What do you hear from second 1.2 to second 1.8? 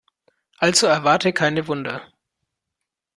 keine